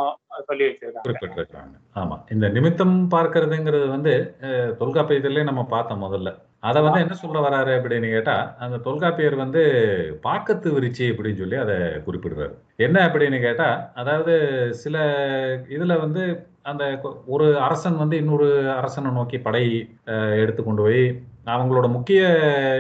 சொல்லி 0.49 0.65
வச்சிருக்காங்க. 0.67 1.75
ஆமா. 1.97 2.17
இந்த 2.31 2.47
நிமித்தம் 2.57 2.97
பார்க்கறதுங்கிறது 3.15 3.87
வந்து 3.89 4.13
தொல்காப்பியத்திலே 4.81 5.43
நம்ம 5.49 5.63
பார்த்தோம் 5.75 6.05
முதல்ல. 6.07 6.31
அதை 6.69 6.79
வந்து 6.83 7.01
என்ன 7.01 7.15
சொல்ல 7.21 7.39
வராரு 7.47 7.73
அப்படின்னு 7.77 8.09
கேட்டா 8.15 8.35
அந்த 8.65 8.77
தொல்காப்பியர் 8.87 9.37
வந்து 9.43 9.63
பாக்கத்து 10.23 10.69
விரிச்சி 10.77 11.05
அப்படின்னு 11.11 11.41
சொல்லி 11.43 11.57
அதை 11.57 11.77
குறிப்பிடுறாரு. 12.07 12.55
என்ன 12.87 13.07
அப்படின்னு 13.07 13.39
கேட்டா 13.41 13.69
அதாவது 13.95 14.35
சில 14.83 14.97
இதுல 15.77 15.97
வந்து 16.01 16.25
அந்த 16.63 16.85
ஒரு 17.27 17.47
அரசன் 17.67 17.97
வந்து 17.97 18.17
இன்னொரு 18.17 18.49
அரசனை 18.71 19.11
நோக்கி 19.11 19.39
படை 19.39 19.65
எடுத்து 20.43 20.63
கொண்டு 20.65 20.83
போய் 20.83 21.05
அவங்களோட 21.47 21.87
முக்கிய 21.97 22.23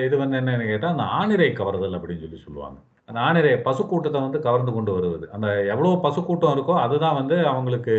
இது 0.06 0.16
வந்து 0.22 0.38
என்னன்னு 0.40 0.66
கேட்டா 0.72 0.88
அந்த 0.94 1.06
ஆணிரை 1.18 1.50
கவர்தல் 1.52 1.96
அப்படின்னு 1.98 2.24
சொல்லி 2.24 2.40
சொல்லுவாங்க. 2.46 2.78
அந்த 3.10 3.20
ஆணிரை 3.28 3.52
பசுக்கூட்டத்தை 3.66 4.18
வந்து 4.24 4.38
கவர்ந்து 4.44 4.72
கொண்டு 4.74 4.90
வருவது. 4.96 5.24
அந்த 5.36 5.48
எவ்வளவு 5.72 5.94
பசுக்கூட்டம் 6.04 6.52
இருக்கோ 6.56 6.74
அதுதான் 6.82 7.16
வந்து 7.20 7.36
அவங்களுக்கு 7.52 7.94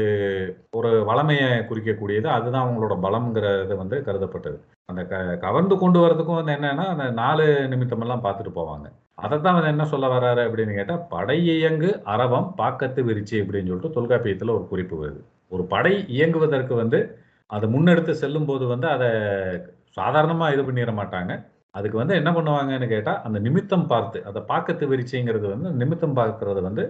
ஒரு 0.79 0.91
வளமையை 1.09 1.47
குறிக்கக்கூடியது. 1.69 2.27
அதுதான் 2.35 2.65
அவங்களோட 2.65 2.95
பலம்ங்கிறது 3.05 3.75
வந்து 3.81 3.97
கருதப்பட்டது. 4.07 4.57
அந்த 4.91 5.01
க 5.11 5.15
கவர்ந்து 5.45 5.75
கொண்டு 5.81 5.99
வரதுக்கும் 6.03 6.39
வந்து 6.39 6.55
என்னன்னா 6.57 6.85
அந்த 6.93 7.05
நாலு 7.21 7.45
நிமித்தமெல்லாம் 7.73 8.23
பார்த்துட்டு 8.25 8.53
போவாங்க. 8.59 8.87
அதைத்தான் 9.25 9.57
வந்து 9.57 9.73
என்ன 9.73 9.85
சொல்ல 9.93 10.05
வர்றாரு 10.15 10.41
அப்படின்னு 10.47 10.77
கேட்டால் 10.77 11.03
படை 11.15 11.37
இயங்கு 11.55 11.89
அரவம் 12.13 12.47
பாக்கத்து 12.61 13.01
விரிச்சி 13.09 13.35
அப்படின்னு 13.41 13.71
சொல்லிட்டு 13.71 13.95
தொல்காப்பியத்தில் 13.97 14.55
ஒரு 14.57 14.65
குறிப்பு 14.71 14.95
வருது. 15.03 15.21
ஒரு 15.55 15.63
படை 15.73 15.93
இயங்குவதற்கு 16.17 16.75
வந்து 16.83 16.99
அதை 17.49 17.67
முன்னெடுத்து 17.75 18.13
செல்லும் 18.23 18.49
போது 18.51 18.65
வந்து 18.73 18.87
அதை 18.95 19.09
சாதாரணமாக 19.99 20.53
இது 20.55 20.63
பண்ணிட 20.67 20.93
மாட்டாங்க. 20.99 21.31
அதுக்கு 21.75 21.97
வந்து 22.01 22.15
என்ன 22.19 22.29
பண்ணுவாங்கன்னு 22.37 22.87
கேட்டால் 22.93 23.21
அந்த 23.27 23.37
நிமித்தம் 23.45 23.87
பார்த்து 23.91 24.19
அந்த 24.29 24.39
பாக்கத்து 24.51 24.85
விரிச்சிங்கிறது 24.91 25.47
வந்து 25.53 25.69
நிமித்தம் 25.81 26.17
பார்க்கறது 26.19 26.61
வந்து 26.67 26.83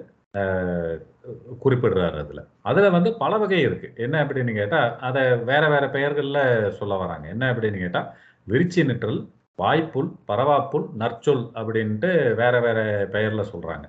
குறிப்பிடுறாரு 1.63 2.17
அதில். 2.23 2.41
அதில் 2.69 2.95
வந்து 2.95 3.09
பல 3.23 3.33
வகை 3.41 3.59
இருக்கு. 3.67 3.88
என்ன 4.05 4.15
அப்படின்னு 4.23 4.53
கேட்டால் 4.59 4.89
அதை 5.07 5.23
வேற 5.50 5.63
வேற 5.73 5.85
பெயர்களில் 5.95 6.71
சொல்ல 6.79 6.93
வராங்க. 7.03 7.25
என்ன 7.33 7.43
அப்படின்னு 7.53 7.79
கேட்டால் 7.83 8.07
விரிச்சி 8.47 8.83
நிற்றல் 8.89 9.19
வாய்ப்புல் 9.59 10.09
பரவாப்புல் 10.29 10.85
நற்சொல் 11.01 11.43
அப்படின்ட்டு 11.59 12.09
வேற 12.41 12.53
வேற 12.65 12.79
பெயரில் 13.15 13.50
சொல்கிறாங்க 13.51 13.85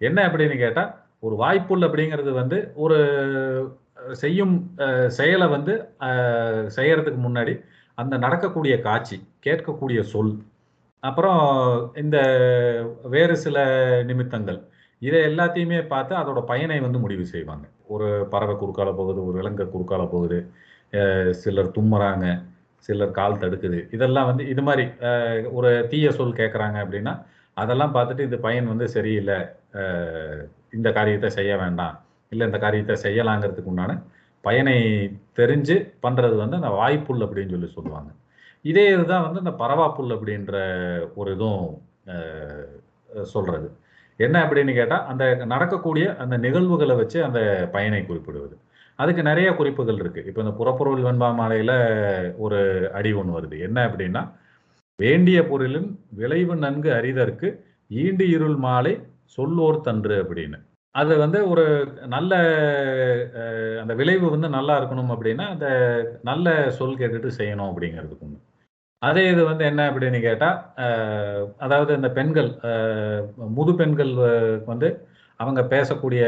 என்ன 0.00 0.18
அப்படின்னு 0.28 0.56
கேட்டால் 0.64 0.90
ஒரு 1.26 1.34
வாய்ப்புல் 1.42 1.86
அப்படிங்கிறது 1.88 2.30
வந்து 2.40 2.58
ஒரு 2.84 2.98
செய்யும் 4.22 4.54
செயலை 5.18 5.46
வந்து 5.56 5.72
செய்கிறதுக்கு 5.98 6.76
செய்யறதுக்கு 6.76 7.20
முன்னாடி 7.26 7.54
அந்த 8.00 8.14
நடக்கக்கூடிய 8.24 8.74
காட்சி 8.86 9.16
கேட்கக்கூடிய 9.46 10.00
சொல் 10.12 10.34
அப்புறம் 11.02 11.42
இந்த 12.02 12.18
வேறு 13.14 13.34
சில 13.44 13.58
நிமித்தங்கள் 14.10 14.58
இதை 15.02 15.18
எல்லாத்தையுமே 15.28 15.78
பார்த்து 15.92 16.12
அதோட 16.20 16.40
பயனை 16.50 16.78
வந்து 16.86 16.98
முடிவு 17.04 17.24
செய்வாங்க. 17.34 17.64
ஒரு 17.94 18.08
பறவை 18.32 18.54
குறுக்கால 18.62 18.90
போகுது 18.98 19.20
ஒரு 19.26 19.36
விலங்கு 19.38 19.64
குறுக்கால 19.74 20.02
போகுது 20.14 20.38
சிலர் 21.42 21.74
தும்முறாங்க 21.76 22.26
சிலர் 22.88 23.16
கால் 23.18 23.40
தடுக்குது. 23.42 23.78
இதெல்லாம் 23.96 24.28
வந்து 24.30 24.44
இது 24.52 24.62
மாதிரி 24.68 24.84
ஒரு 25.58 25.70
தீய 25.92 26.10
சொல் 26.18 26.38
கேட்குறாங்க 26.40 26.76
அப்படின்னா 26.84 27.14
அதெல்லாம் 27.56 27.94
பார்த்துட்டு 27.96 28.26
இது 28.28 28.36
பயன் 28.46 28.70
வந்து 28.72 28.86
சரியில்லை 28.96 29.38
இந்த 30.76 30.88
காரியத்தை 30.98 31.30
செய்ய 31.38 31.52
வேண்டாம் 31.62 31.96
இல்லை 32.32 32.44
இந்த 32.50 32.58
காரியத்தை 32.64 32.96
செய்யலாங்கிறதுக்கு 33.04 33.72
உண்டான 33.72 33.94
பயனை 34.46 34.76
தெரிஞ்சு 35.38 35.76
பண்ணுறது 36.04 36.36
வந்து 36.42 36.58
அந்த 36.60 36.70
வாய்ப்புல் 36.80 37.24
அப்படின்னு 37.26 37.54
சொல்லி 37.54 37.70
சொல்லுவாங்க. 37.76 38.10
இதே 38.70 38.86
இதுதான் 38.94 39.24
வந்து 39.26 39.42
இந்த 39.44 39.52
பரவாப்புள் 39.62 40.10
அப்படின்ற 40.16 40.54
ஒரு 41.20 41.30
இதுவும் 41.36 41.68
சொல்கிறது 43.34 43.68
என்ன 44.24 44.36
அப்படின்னு 44.44 44.72
கேட்டால் 44.78 45.06
அந்த 45.10 45.24
நடக்கக்கூடிய 45.52 46.06
அந்த 46.22 46.34
நிகழ்வுகளை 46.46 46.94
வச்சு 47.00 47.18
அந்த 47.28 47.40
பயனை 47.74 48.00
குறிப்பிடுவது. 48.08 48.54
அதுக்கு 49.02 49.22
நிறைய 49.28 49.48
குறிப்புகள் 49.58 50.00
இருக்குது 50.02 50.28
இப்போ 50.30 50.40
இந்த 50.44 50.54
புறப்பொருள் 50.58 51.04
வெண்பா 51.06 51.28
மாலையில் 51.38 51.76
ஒரு 52.44 52.58
அடி 52.98 53.10
ஒன்று 53.20 53.36
வருது. 53.36 53.56
என்ன 53.66 53.78
அப்படின்னா 53.88 54.22
வேண்டிய 55.04 55.38
பொருளின் 55.50 55.88
விளைவு 56.20 56.54
நன்கு 56.64 56.90
அறிதற்கு 56.98 57.48
ஈண்டு 58.02 58.24
இருள் 58.36 58.58
மாலை 58.66 58.92
சொல்லோர் 59.36 59.84
தன்று 59.86 60.16
அப்படின்னு. 60.22 60.58
அது 60.94 61.16
வந்து 61.16 61.38
ஒரு 61.48 61.64
நல்ல 62.06 62.32
அந்த 63.80 63.94
விளைவு 63.94 64.26
வந்து 64.30 64.48
நல்லா 64.48 64.74
இருக்கணும் 64.80 65.12
அப்படின்னா 65.14 65.44
அந்த 65.48 65.66
நல்ல 66.22 66.70
சொல் 66.70 66.98
கேட்டுட்டு 67.00 67.30
செய்யணும் 67.38 67.70
அப்படிங்கிறதுக்கு 67.70 68.26
ஒன்று 68.26 68.40
அதே 69.02 69.22
இது 69.30 69.42
வந்து 69.44 69.64
என்ன 69.64 69.82
அப்படின்னு 69.90 70.18
கேட்டால் 70.20 70.58
அதாவது 71.56 71.92
இந்த 71.94 72.10
பெண்கள் 72.10 72.50
முது 73.58 73.74
பெண்கள் 73.74 74.12
வந்து 74.66 74.88
அவங்க 75.40 75.60
பேசக்கூடிய 75.64 76.22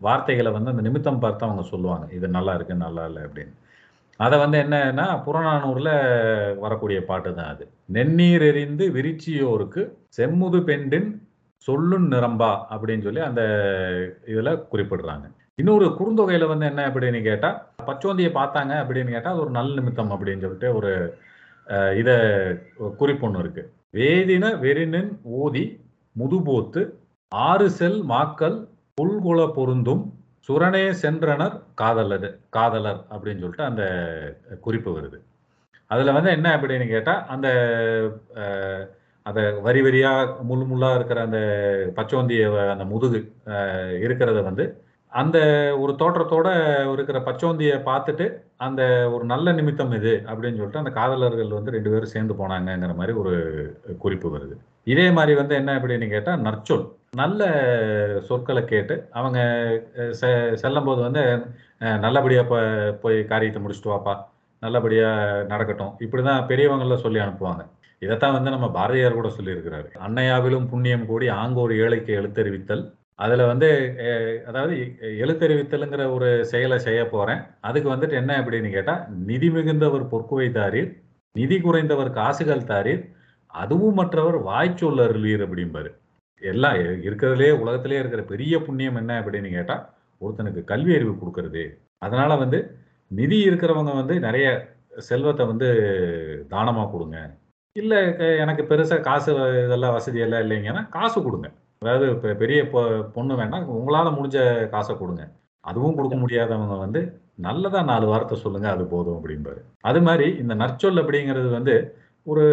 வார்த்தைகளை 0.00 0.50
வந்து 0.52 0.70
அந்த 0.70 0.82
நிமித்தம் 0.82 1.22
பார்த்து 1.24 1.46
அவங்க 1.48 1.62
சொல்லுவாங்க 1.62 2.06
இது 2.12 2.28
நல்லா 2.28 2.54
இருக்கு 2.54 2.74
நல்லா 2.74 3.02
இல்லை 3.04 3.22
அப்படின்னு. 3.22 3.54
அதை 4.20 4.36
வந்து 4.38 4.56
என்னன்னா 4.64 5.06
புறநானூரில் 5.26 5.92
வரக்கூடிய 6.58 6.98
பாட்டு 7.04 7.34
தான் 7.34 7.50
அது. 7.54 7.64
நென்னீர் 7.96 8.44
எறிந்து 8.50 8.86
விரிச்சியோருக்கு 8.96 9.82
செம்முது 10.16 10.60
பெண்டின் 10.70 11.08
சொல்லுன் 11.68 12.06
நிரம்பா 12.12 12.50
அப்படின்னு 12.72 13.06
சொல்லி 13.06 13.20
அந்த 13.28 13.42
இதுல 14.32 14.50
குறிப்பிடுறாங்க. 14.72 15.26
இன்னொரு 15.58 15.86
குறுந்தொகையில 15.98 16.46
வந்து 16.50 16.66
என்ன 16.66 16.82
அப்படின்னு 16.88 17.20
கேட்டா 17.22 17.50
பச்சோந்தியை 17.88 18.30
பார்த்தாங்க 18.38 18.72
அப்படின்னு 18.82 19.14
கேட்டா 19.14 19.32
அது 19.32 19.42
ஒரு 19.44 19.52
நல்ல 19.58 19.74
நிமித்தம் 19.80 20.14
அப்படின்னு 20.14 20.44
சொல்லிட்டு 20.44 20.70
ஒரு 20.78 20.92
இதை 21.66 21.90
இத 22.00 22.10
குறிப்பு 23.00 23.26
ஒன்று 23.26 23.42
இருக்கு. 23.44 23.62
வேதின 23.98 24.46
வெறினின் 24.62 25.10
ஊதி 25.40 25.64
முதுபோத்து 26.16 26.82
ஆறு 27.32 27.66
செல் 27.78 28.00
மாக்கள் 28.12 28.56
புல்குல 28.98 29.40
பொருந்தும் 29.58 30.02
சுரணே 30.48 30.84
சென்றனர் 31.02 31.56
காதலர் 31.80 32.28
காதலர் 32.56 33.00
அப்படின்னு 33.12 33.42
சொல்லிட்டு 33.42 33.68
அந்த 33.70 33.82
குறிப்பு 34.66 34.90
வருது. 34.96 35.18
அதுல 35.90 36.14
வந்து 36.16 36.30
என்ன 36.36 36.48
அப்படின்னு 36.56 36.86
கேட்டா 36.94 37.14
அந்த 37.34 37.48
அதை 39.22 39.44
அந்த 39.44 39.60
வரி 39.60 39.80
வரியா 39.82 40.40
முள் 40.42 40.66
முள்ளா 40.66 40.94
இருக்கிற 40.94 41.20
அந்த 41.20 41.38
பச்சோந்திய 41.96 42.70
அந்த 42.70 42.84
முதுகு 42.84 43.32
இருக்கிறத 44.06 44.42
வந்து 44.42 44.82
அந்த 45.08 45.38
ஒரு 45.80 45.92
தோற்றத்தோட 45.98 46.48
இருக்கிற 46.92 47.18
பச்சோந்தியை 47.18 47.76
பார்த்துட்டு 47.84 48.34
அந்த 48.56 49.10
ஒரு 49.10 49.24
நல்ல 49.24 49.52
நிமித்தம் 49.52 49.92
இது 49.92 50.22
அப்படின்னு 50.24 50.60
சொல்லிட்டு 50.60 50.78
அந்த 50.78 50.90
காதலர்கள் 50.90 51.48
வந்து 51.48 51.70
ரெண்டு 51.70 51.90
பேரும் 51.90 52.12
சேர்ந்து 52.14 52.34
போனாங்கங்கிற 52.34 52.94
மாதிரி 52.94 53.16
ஒரு 53.18 53.34
குறிப்பு 53.98 54.36
வருது. 54.36 54.56
இதே 54.84 55.10
மாதிரி 55.10 55.34
வந்து 55.34 55.54
என்ன 55.54 55.78
அப்படின்னு 55.78 56.08
கேட்டால் 56.08 56.40
நற்சொல். 56.40 56.92
நல்ல 57.16 57.50
சொற்களை 58.22 58.64
கேட்டு 58.64 59.08
அவங்க 59.10 59.38
செ- 59.96 60.54
செல்லும் 60.54 60.84
போது 60.84 61.02
வந்து 61.02 61.42
நல்லபடியாக 61.78 62.48
போ 62.48 62.58
போய் 62.92 63.24
காரியத்தை 63.24 63.62
முடிச்சுட்டு 63.62 63.86
வாப்பா 63.86 64.24
நல்லபடியாக 64.60 65.44
நடக்கட்டும். 65.48 65.94
இப்படி 65.98 66.22
தான் 66.22 66.46
பெரியவங்கள 66.46 66.96
சொல்லி 66.96 67.18
அனுப்புவாங்க. 67.18 67.66
இதைத்தான் 68.04 68.36
வந்து 68.36 68.50
நம்ம 68.54 68.66
பாரதியார் 68.76 69.18
கூட 69.18 69.28
சொல்லியிருக்கிறாரு. 69.36 69.88
அன்னையாவிலும் 70.06 70.66
புண்ணியம் 70.72 71.06
கூடி 71.10 71.26
ஆங்கோர் 71.42 71.72
ஏழைக்கு 71.84 72.12
எழுத்தறிவித்தல். 72.20 72.84
அதில் 73.24 73.48
வந்து 73.50 73.68
அதாவது 74.48 74.74
எழுத்தறிவித்தலுங்கிற 75.24 76.02
ஒரு 76.16 76.28
செயலை 76.52 76.78
செய்ய 76.84 77.00
போகிறேன் 77.08 77.40
அதுக்கு 77.68 77.88
வந்துட்டு 77.94 78.16
என்ன 78.20 78.32
அப்படின்னு 78.42 78.70
கேட்டால் 78.76 79.02
நிதி 79.30 79.48
மிகுந்தவர் 79.56 80.04
பொற்குவை 80.12 80.46
தாரீர் 80.58 80.90
நிதி 81.36 81.56
குறைந்தவர் 81.64 82.10
காசுகள் 82.20 82.68
தாரீர் 82.70 83.02
அதுவும் 83.54 83.98
மற்றவர் 84.00 84.38
வாய்ச்சொல் 84.48 85.02
அருளீர் 85.06 85.44
அப்படிம்பாரு. 85.46 85.90
எல்லாம் 86.42 86.76
இருக்கிறதுலே 87.06 87.50
உலகத்திலே 87.62 87.98
இருக்கிற 88.02 88.22
பெரிய 88.32 88.54
புண்ணியம் 88.66 88.98
என்ன 89.00 89.12
அப்படின்னு 89.20 89.50
கேட்டால் 89.56 89.84
ஒருத்தனுக்கு 90.22 90.62
கல்வி 90.72 90.92
அறிவு 90.98 91.14
கொடுக்கறது. 91.16 91.64
அதனால 92.06 92.30
வந்து 92.42 92.58
நிதி 93.10 93.38
இருக்கிறவங்க 93.48 93.92
வந்து 94.00 94.14
நிறைய 94.26 94.46
செல்வத்தை 95.10 95.44
வந்து 95.52 95.68
தானமாக 96.54 96.90
கொடுங்க. 96.94 97.18
இல்ல 97.76 97.94
எனக்கு 98.36 98.62
பெருசா 98.62 99.00
காசு 99.00 99.32
இதெல்லாம் 99.64 99.92
வசதி 99.92 100.18
எல்லாம் 100.18 100.40
இல்லைங்கன்னா 100.40 100.88
காசு 100.88 101.22
கொடுங்க. 101.22 101.48
அதாவது 101.78 102.10
இப்ப 102.10 102.32
பெரிய 102.34 102.62
பொ- 102.62 103.10
பொண்ணு 103.12 103.36
வேண்டாம் 103.36 103.70
உங்களால 103.70 104.08
முடிஞ்ச 104.16 104.68
காசை 104.68 104.98
கொடுங்க. 104.98 105.22
அதுவும் 105.64 105.94
கொடுக்க 105.94 106.16
முடியாதவங்க 106.16 106.78
வந்து 106.78 107.00
நல்லதா 107.34 107.82
நாலு 107.82 108.06
வார்த்தை 108.06 108.38
சொல்லுங்க 108.38 108.70
அது 108.70 108.84
போதும் 108.84 109.20
அப்படிம்பாரு. 109.20 109.60
அது 109.80 110.00
மாதிரி 110.02 110.36
இந்த 110.36 110.54
நற்சொல் 110.54 111.00
அப்படிங்கிறது 111.02 111.50
வந்து 111.50 111.74
ஒரு 112.26 112.44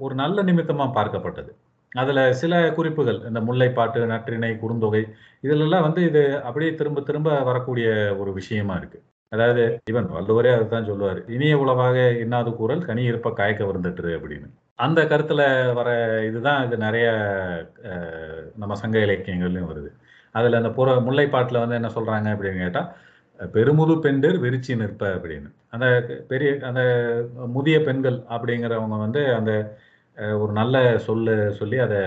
ஒரு 0.00 0.14
நல்ல 0.14 0.42
நிமித்தமா 0.42 0.86
பார்க்கப்பட்டது. 0.94 1.52
அதுல 1.92 2.32
சில 2.32 2.72
குறிப்புகள் 2.72 3.20
இந்த 3.26 3.40
முல்லைப்பாட்டு 3.40 4.06
நற்றிணை 4.06 4.50
குறுந்தொகை 4.56 5.02
இதுல 5.42 5.64
எல்லாம் 5.66 5.82
வந்து 5.82 6.02
இது 6.02 6.42
அப்படியே 6.42 6.74
திரும்ப 6.74 7.00
திரும்ப 7.00 7.40
வரக்கூடிய 7.42 8.16
ஒரு 8.18 8.32
விஷயமா 8.32 8.74
இருக்கு. 8.74 9.02
அதாவது 9.32 9.62
ஈவன் 9.90 10.06
வள்ளுவரே 10.14 10.50
அதுதான் 10.56 10.88
சொல்லுவார். 10.90 11.18
இனிய 11.28 11.54
உளவாக 11.58 11.96
இன்னாது 12.24 12.50
கூறல்? 12.54 12.86
கனி 12.88 13.02
இருப்ப 13.10 13.32
காய்க்க 13.32 13.62
வருந்துட்டுரு 13.64 14.12
அப்படின்னு. 14.18 14.48
அந்த 14.84 15.00
கருத்துல 15.10 15.42
வர 15.78 15.88
இதுதான் 16.28 16.60
இது 16.66 16.76
நிறைய 16.76 17.06
நம்ம 18.56 18.76
சங்க 18.82 18.96
இலக்கியங்கள்லையும் 19.06 19.70
வருது. 19.72 19.90
அதுல 20.34 20.60
அந்த 20.60 20.70
புற 20.70 20.94
முல்லைப்பாட்டுல 21.06 21.62
வந்து 21.62 21.78
என்ன 21.80 21.90
சொல்றாங்க 21.96 22.28
அப்படின்னு 22.34 22.64
கேட்டா 22.64 22.82
பெருமுது 23.54 23.94
பெண்டர் 24.04 24.36
விரிச்சி 24.44 24.72
நிற்ப 24.76 25.02
அப்படின்னு. 25.16 25.48
அந்த 25.74 25.86
பெரிய 26.28 26.50
அந்த 26.68 26.82
முதிய 27.56 27.76
பெண்கள் 27.88 28.18
அப்படிங்கிறவங்க 28.34 28.98
வந்து 29.04 29.20
அந்த 29.34 29.52
ஒரு 30.42 30.52
நல்ல 30.52 30.76
சொல்ல 30.98 31.36
சொல்லி 31.58 31.78
அதை 31.86 32.00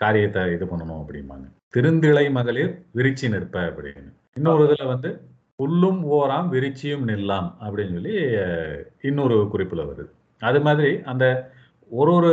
காரியத்தை 0.00 0.42
இது 0.52 0.64
பண்ணணும் 0.64 1.00
அப்படிம்பாங்க. 1.02 1.46
திருந்திளை 1.76 2.26
மகளிர் 2.38 2.72
விரிச்சி 2.96 3.26
நிற்ப 3.34 3.60
அப்படின்னு. 3.68 4.10
இன்னொரு 4.38 4.62
இதுல 4.66 4.86
வந்து 4.86 5.10
புல்லும் 5.58 6.00
ஓராம் 6.12 6.48
விரிச்சியும் 6.52 7.04
நில்லாம் 7.10 7.48
அப்படின்னு 7.60 7.92
சொல்லி 7.92 8.14
இன்னொரு 9.02 9.36
குறிப்புல 9.52 9.82
வருது. 9.90 10.12
அது 10.40 10.60
மாதிரி 10.60 10.92
அந்த 11.04 11.26
ஒரு 11.90 12.12
ஒரு 12.12 12.32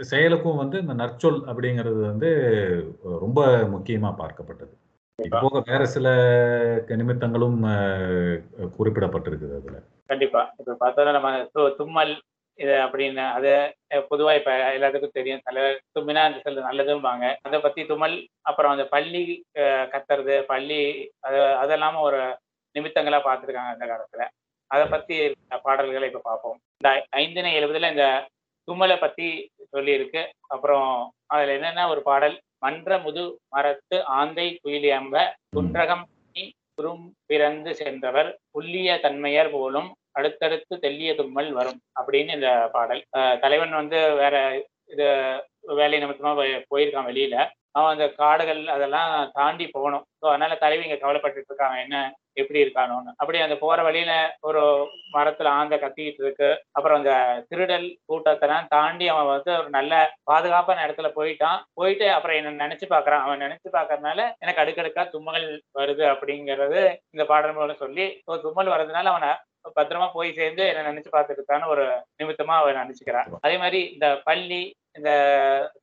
செயலுக்கும் 0.00 0.56
வந்து 0.56 0.76
இந்த 0.80 0.94
நற்சொல் 0.94 1.40
அப்படிங்கிறது 1.46 2.00
வந்து 2.06 2.30
ரொம்ப 3.20 3.40
முக்கியமா 3.74 4.10
பார்க்கப்பட்டது. 4.20 4.74
போக 5.40 5.62
வேற 5.66 5.82
சில 5.86 6.08
நிமித்தங்களும் 6.88 7.58
குறிப்பிடப்பட்டிருக்குது 8.78 9.54
அதுல. 9.58 9.78
கண்டிப்பா. 10.06 10.42
இப்ப 10.58 10.76
பார்த்தோம்னா 10.80 11.12
நம்ம 11.12 11.30
தும்மல் 11.76 12.14
இது 12.58 12.74
அப்படின்னு 12.84 13.24
அது 13.32 13.50
அஹ், 13.90 14.04
பொதுவா 14.10 14.32
இப்ப 14.34 14.50
எல்லாத்துக்கும் 14.74 15.16
தெரியும். 15.16 15.42
சில 15.44 15.62
தும்மினா 15.94 16.22
அந்த 16.26 16.38
சில 16.44 16.62
நல்லதும்பாங்க. 16.66 17.24
அதை 17.42 17.58
பத்தி 17.60 17.80
தும்மல் 17.86 18.16
அப்புறம் 18.42 18.72
அந்த 18.74 18.84
பள்ளி 18.88 19.22
கத்துறது 19.92 20.36
பள்ளி 20.46 20.80
அது 21.22 21.40
அதெல்லாம 21.62 22.00
ஒரு 22.02 22.20
நிமித்தங்களா 22.74 23.20
பார்த்திருக்காங்க 23.22 23.74
அந்த 23.74 23.86
காலத்துல. 23.86 24.24
அதை 24.70 24.84
பத்தி 24.86 25.16
பாடல்களை 25.64 26.08
இப்ப 26.08 26.22
பார்ப்போம் 26.24 26.58
இந்த 26.76 26.90
ஐந்தினை 27.16 27.52
எழுபதுல 27.58 27.90
இந்த 27.90 28.06
தும்மலை 28.68 28.96
பத்தி 28.98 29.26
சொல்லியிருக்கு. 29.72 30.22
அப்புறம் 30.48 30.88
அதுல 31.28 31.54
என்னன்னா 31.58 31.84
ஒரு 31.88 32.02
பாடல்? 32.02 32.34
மன்ற 32.62 32.98
முது 32.98 33.22
மரத்து 33.54 33.96
ஆந்தை 34.16 34.46
குயிலி 34.58 34.90
அம்ப 34.94 35.16
குன்றகம் 35.52 36.04
குறும் 36.76 37.14
பிறந்து 37.26 37.74
சென்றவர் 37.74 38.38
புல்லிய 38.50 38.98
தன்மையர் 39.00 39.50
போலும் 39.50 39.88
அடுத்தடுத்து 40.10 40.76
தெல்லிய 40.76 41.14
தும்மல் 41.14 41.52
வரும் 41.52 41.80
அப்படின்னு 42.00 42.34
இந்த 42.34 42.68
பாடல். 42.72 43.02
தலைவன் 43.40 43.70
வந்து 43.70 44.14
வேற 44.14 44.34
இது 44.86 45.06
வேலை 45.60 46.04
நிமித்தமா 46.04 46.34
போய்- 46.34 46.64
போயிருக்கான் 46.70 47.08
வெளியில. 47.10 47.36
அவன் 47.70 47.92
அந்த 47.92 48.08
காடுகள் 48.08 48.66
அதெல்லாம் 48.66 49.30
தாண்டி 49.34 49.66
போகணும். 49.66 50.04
ஸோ 50.20 50.28
அதனால 50.28 50.54
தலைவி 50.54 50.88
இங்க 50.88 50.96
கவலைப்பட்டுட்டு 50.96 51.48
இருக்காங்க 51.48 51.80
என்ன 51.80 51.96
எப்படி 52.42 52.62
இருக்கானோன்னு. 52.64 53.12
அப்படி 53.16 53.38
அந்த 53.44 53.56
போற 53.62 53.78
வழியில 53.82 54.12
ஒரு 54.48 54.62
மரத்துல 55.14 55.52
ஆந்த 55.58 55.76
கத்திக்கிட்டு 55.76 56.22
இருக்கு. 56.24 56.50
அப்புறம் 56.72 56.98
அந்த 57.00 57.12
திருடல் 57.48 57.88
கூட்டத்தெல்லாம் 58.10 58.70
தாண்டி 58.74 59.08
அவன் 59.14 59.32
வந்து 59.34 59.52
ஒரு 59.60 59.70
நல்ல 59.78 59.94
பாதுகாப்பான 60.30 60.84
இடத்துல 60.86 61.10
போயிட்டான். 61.18 61.60
போயிட்டு 61.80 62.08
அப்புறம் 62.10 62.38
என்ன 62.40 62.66
நினைச்சு 62.66 62.88
பாக்குறான் 62.94 63.24
அவன் 63.26 63.44
நினைச்சு 63.46 63.70
பாக்குறதுனால 63.78 64.20
எனக்கு 64.44 64.62
அடுக்கடுக்கா 64.64 65.04
தும்மல் 65.08 65.48
வருது 65.80 66.06
அப்படிங்கிறது 66.12 66.80
இந்த 67.14 67.26
பாடல் 67.32 67.56
மூலம் 67.58 67.82
சொல்லி 67.84 68.06
ஒரு 68.30 68.40
தும்மல் 68.46 68.72
வர்றதுனால 68.74 69.12
அவனை 69.14 69.32
பத்திரமா 69.76 70.06
போய் 70.12 70.28
சேர்ந்து 70.32 70.64
என்ன 70.70 70.82
நினைச்சு 70.90 71.10
பார்த்துட்டு 71.12 71.40
இருக்கான்னு 71.40 71.70
ஒரு 71.74 71.84
நிமித்தமா 72.20 72.54
அவன் 72.58 72.80
நினைச்சுக்கிறான். 72.80 73.30
அதே 73.40 73.56
மாதிரி 73.62 73.80
இந்த 73.94 74.08
பள்ளி 74.28 74.60
இந்த 74.96 75.10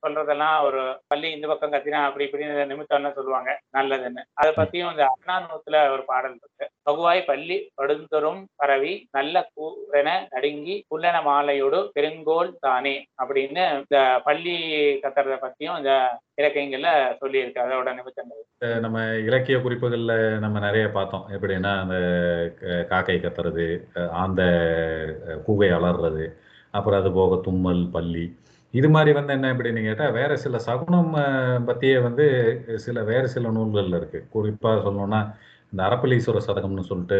சொல்றதெல்லாம் 0.06 0.62
ஒரு 0.62 1.00
பள்ளி 1.06 1.30
இந்த 1.30 1.46
பக்கம் 1.46 1.72
கத்தினா 1.72 2.04
அப்படி 2.04 2.24
இப்படின்னு 2.24 2.68
நிமித்தம்னு 2.72 3.12
சொல்லுவாங்க 3.12 3.60
நல்லதுன்னு. 3.78 4.22
அதை 4.32 4.52
பத்தியும் 4.56 4.90
இந்த 4.90 5.06
அண்ணாநூத்துல 5.06 5.90
ஒரு 5.92 6.02
பாடல் 6.06 6.36
இருக்கு. 6.36 6.68
பகுவாய் 6.90 7.24
பள்ளி 7.26 7.70
படுந்தரும் 7.82 8.44
பரவி 8.56 9.08
நல்ல 9.10 9.48
கூரென 9.56 10.26
நடுங்கி 10.30 10.84
புல்லன 10.88 11.22
மாலையோடு 11.22 11.92
பெருங்கோல் 12.00 12.52
தானே 12.60 13.06
அப்படின்னு 13.24 13.76
இந்த 13.76 14.20
பள்ளி 14.24 14.56
கத்துறத 15.02 15.38
பத்தியும் 15.40 15.76
இந்த 15.76 16.18
இலக்கியங்கள்ல 16.42 16.88
சொல்லியிருக்கு 17.20 17.62
அதோட 17.64 17.94
நிமித்தங்கள். 17.94 18.80
நம்ம 18.80 19.16
இலக்கிய 19.16 19.58
குறிப்புகள்ல 19.58 20.38
நம்ம 20.38 20.58
நிறைய 20.58 20.88
பார்த்தோம். 20.88 21.26
எப்படின்னா 21.30 21.80
அந்த 21.80 21.96
க- 22.60 22.84
காக்கை 22.88 23.16
கத்துறது 23.16 23.80
அந்த 23.94 24.10
ஆந்த 24.12 24.42
கூகை 25.46 25.68
அலறது 25.72 26.28
அப்புறம் 26.70 27.00
அது 27.00 27.12
போக 27.12 27.40
தும்மல் 27.42 27.88
பள்ளி 27.92 28.38
இது 28.78 28.88
மாதிரி 28.94 29.10
வந்து 29.18 29.32
என்ன 29.36 29.46
அப்படின்னு 29.54 29.80
கேட்டால் 29.86 30.14
வேற 30.18 30.32
சில 30.44 30.58
சகுனம் 30.66 31.12
பற்றியே 31.68 31.98
வந்து 32.06 32.24
சில 32.84 33.02
வேற 33.10 33.24
சில 33.34 33.50
நூல்களில் 33.56 33.98
இருக்கு. 34.00 34.20
குறிப்பாக 34.34 34.82
சொல்லணும்னா 34.86 35.20
இந்த 35.72 35.80
அரப்பலீஸ்வர 35.88 36.40
சதகம்னு 36.48 36.88
சொல்லிட்டு 36.90 37.18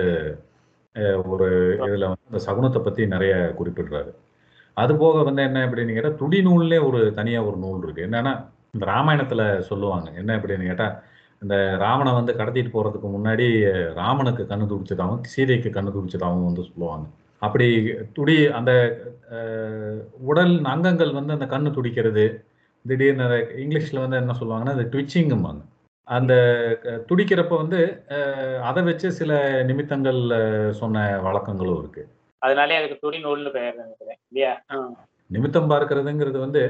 ஒரு 1.33 1.47
இதில் 1.87 2.11
வந்து 2.11 2.29
இந்த 2.31 2.41
சகுனத்தை 2.47 2.81
பற்றி 2.83 3.03
நிறைய 3.15 3.35
குறிப்பிடுறாரு. 3.61 4.11
அது 4.77 4.93
போக 5.03 5.17
வந்து 5.29 5.43
என்ன 5.49 5.59
அப்படின்னு 5.67 5.97
கேட்டால் 5.97 6.21
துடி 6.23 6.39
நூல்லே 6.49 6.79
ஒரு 6.89 7.01
தனியாக 7.19 7.49
ஒரு 7.49 7.59
நூல் 7.65 7.83
இருக்கு. 7.85 8.07
என்னன்னா 8.09 8.33
இந்த 8.75 8.85
ராமாயணத்தில் 8.93 9.45
சொல்லுவாங்க. 9.71 10.09
என்ன 10.21 10.31
அப்படின்னு 10.39 10.69
கேட்டால் 10.71 10.95
இந்த 11.43 11.57
ராவணை 11.85 12.13
வந்து 12.19 12.33
கடத்திட்டு 12.41 12.71
போகிறதுக்கு 12.75 13.09
முன்னாடி 13.17 13.47
ராமனுக்கு 14.01 14.43
கண்ணு 14.53 14.67
துடிச்சதாகவும் 14.73 15.25
சீதைக்கு 15.33 15.71
கண்ணு 15.77 15.91
துடிச்சதாகவும் 15.97 16.49
வந்து 16.51 16.65
சொல்லுவாங்க. 16.71 17.07
அப்படி 17.47 17.69
துடி 18.17 18.37
அந்த 18.59 18.73
உடல் 20.31 20.55
அங்கங்கள் 20.73 21.17
வந்து 21.19 21.37
அந்த 21.37 21.47
கண்ணு 21.53 21.71
துடிக்கிறது. 21.77 22.25
திடீர்னு 22.85 23.39
இங்கிலீஷ்ல 23.63 24.03
வந்து 24.05 24.21
என்ன 24.23 24.37
சொல்லுவாங்கன்னா 24.41 24.77
அந்த 24.77 24.87
ட்விச்சிங்கும்பாங்க 24.93 25.63
அந்த 26.09 26.33
துடிக்கிறப்ப 27.11 27.55
வந்து 27.63 27.79
அதை 28.69 28.81
வச்சு 28.89 29.09
சில 29.19 29.33
நிமித்தங்கள் 29.69 30.21
சொன்ன 30.81 31.05
வழக்கங்களும் 31.27 31.79
இருக்கு. 31.83 32.03
அதனாலே 32.43 32.79
அதுக்கு 32.81 32.99
துடி 33.05 33.19
நூல்னு 33.27 33.53
பெயர் 33.55 33.79
இல்லையா? 34.31 34.53
நிமித்தம் 35.31 35.71
பார்க்கறதுங்கிறது 35.73 36.39
வந்து 36.47 36.63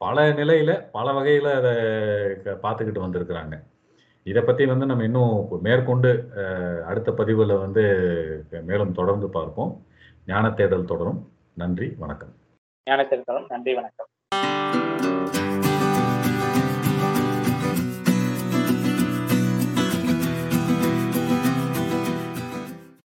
பல 0.00 0.24
நிலையில 0.40 0.72
பல 0.96 1.06
வகையில 1.16 1.48
அதை 1.60 1.72
பார்த்துக்கிட்டு 2.64 3.04
வந்திருக்கிறாங்க. 3.04 3.56
இதை 4.26 4.40
பத்தி 4.42 4.64
வந்து 4.72 4.86
நம்ம 4.90 5.04
இன்னும் 5.08 5.34
மேற்கொண்டு 5.66 6.10
அடுத்த 6.90 7.10
பதிவுல 7.18 7.56
வந்து 7.64 7.84
மேலும் 8.70 8.96
தொடர்ந்து 8.98 9.28
பார்ப்போம். 9.36 9.72
ஞான 10.26 10.50
தேடல் 10.50 10.84
தொடரும். 10.84 11.32
நன்றி 11.54 11.94
வணக்கம். 11.98 12.34
ஞான 12.84 13.02
தேர்தலும் 13.02 13.44
நன்றி 13.48 13.74
வணக்கம். 13.74 14.06